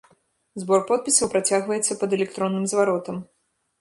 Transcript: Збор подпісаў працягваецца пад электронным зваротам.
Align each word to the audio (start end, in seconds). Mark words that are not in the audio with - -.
Збор 0.61 0.79
подпісаў 0.91 1.31
працягваецца 1.35 1.99
пад 2.05 2.17
электронным 2.21 2.65
зваротам. 2.73 3.25